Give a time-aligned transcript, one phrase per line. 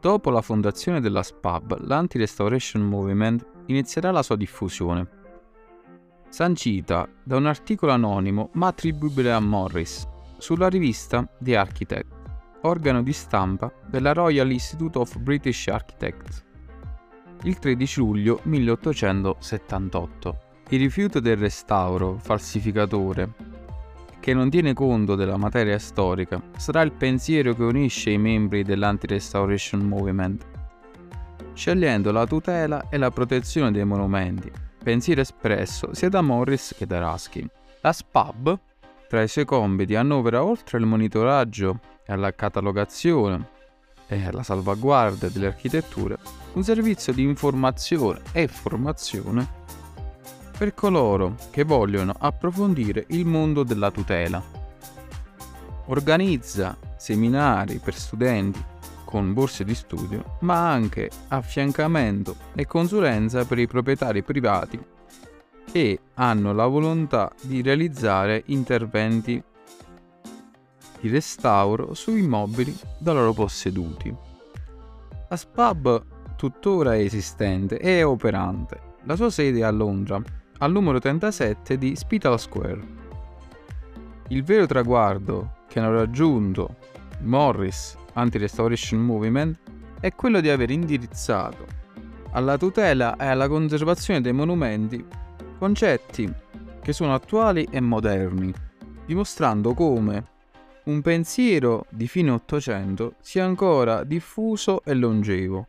[0.00, 5.06] Dopo la fondazione della SPAB, l'Anti-Restoration Movement inizierà la sua diffusione,
[6.30, 10.08] sancita da un articolo anonimo ma attribuibile a Morris
[10.38, 12.14] sulla rivista The Architect,
[12.62, 16.42] organo di stampa della Royal Institute of British Architects,
[17.42, 20.38] il 13 luglio 1878.
[20.70, 23.49] Il rifiuto del restauro falsificatore
[24.20, 29.80] che non tiene conto della materia storica, sarà il pensiero che unisce i membri dell'Anti-Restoration
[29.80, 30.46] Movement,
[31.54, 34.50] scegliendo la tutela e la protezione dei monumenti,
[34.82, 37.48] pensiero espresso sia da Morris che da Ruskin.
[37.80, 38.58] La SPAB,
[39.08, 43.58] tra i suoi compiti, annovera oltre al monitoraggio e alla catalogazione
[44.06, 46.18] e alla salvaguardia delle architetture,
[46.52, 49.58] un servizio di informazione e formazione
[50.60, 54.42] per coloro che vogliono approfondire il mondo della tutela.
[55.86, 58.62] Organizza seminari per studenti
[59.06, 64.78] con borse di studio, ma anche affiancamento e consulenza per i proprietari privati
[65.64, 69.42] che hanno la volontà di realizzare interventi
[71.00, 74.14] di restauro su immobili da loro posseduti.
[75.26, 76.04] La SPAB
[76.36, 78.88] tuttora esistente e operante.
[79.04, 80.22] La sua sede è a Londra
[80.62, 82.80] al numero 37 di Spital Square.
[84.28, 86.76] Il vero traguardo che hanno raggiunto
[87.20, 89.58] Morris Anti-Restoration Movement
[90.00, 91.64] è quello di aver indirizzato
[92.32, 95.04] alla tutela e alla conservazione dei monumenti
[95.58, 96.30] concetti
[96.82, 98.52] che sono attuali e moderni,
[99.06, 100.24] dimostrando come
[100.84, 105.66] un pensiero di fine Ottocento sia ancora diffuso e longevo.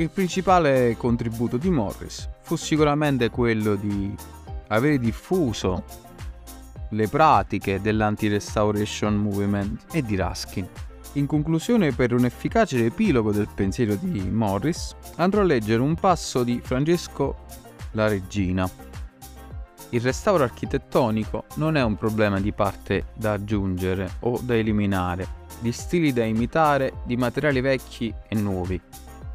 [0.00, 4.14] Il principale contributo di Morris fu sicuramente quello di
[4.68, 5.84] aver diffuso
[6.88, 10.66] le pratiche dell'anti-restoration movement e di Ruskin.
[11.12, 16.44] In conclusione, per un efficace epilogo del pensiero di Morris, andrò a leggere un passo
[16.44, 17.44] di Francesco
[17.90, 18.66] La Regina.
[19.90, 25.28] Il restauro architettonico non è un problema di parte da aggiungere o da eliminare,
[25.58, 28.80] di stili da imitare, di materiali vecchi e nuovi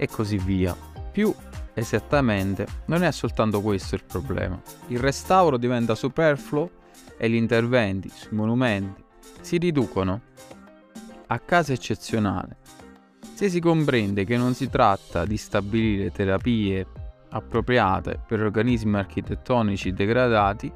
[0.00, 0.74] e così via.
[1.12, 1.30] Più
[1.74, 4.58] esattamente, non è soltanto questo il problema.
[4.86, 6.70] Il restauro diventa superfluo
[7.18, 9.04] e gli interventi sui monumenti
[9.42, 10.22] si riducono
[11.26, 12.56] a caso eccezionale.
[13.34, 16.86] Se si comprende che non si tratta di stabilire terapie
[17.28, 20.72] appropriate per organismi architettonici degradati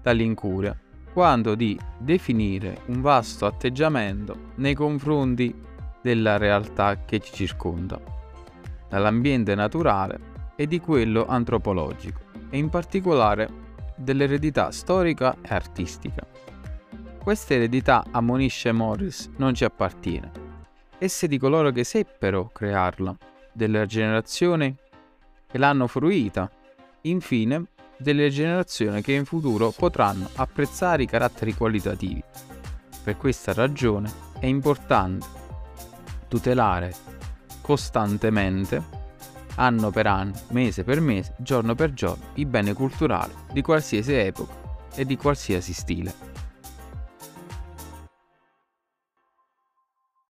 [0.00, 0.78] dall'incuria,
[1.12, 5.52] quanto di definire un vasto atteggiamento nei confronti
[6.00, 8.13] della realtà che ci circonda
[8.94, 13.48] dall'ambiente naturale e di quello antropologico, e in particolare
[13.96, 16.24] dell'eredità storica e artistica.
[17.20, 20.30] Questa eredità, ammonisce Morris, non ci appartiene.
[20.98, 23.16] Esse di coloro che seppero crearla,
[23.52, 24.72] delle generazioni
[25.48, 26.48] che l'hanno fruita,
[27.02, 27.64] infine
[27.96, 32.22] delle generazioni che in futuro potranno apprezzare i caratteri qualitativi.
[33.02, 35.26] Per questa ragione è importante
[36.28, 37.13] tutelare
[37.64, 38.82] costantemente,
[39.54, 44.52] anno per anno, mese per mese, giorno per giorno, i beni culturali di qualsiasi epoca
[44.94, 46.33] e di qualsiasi stile.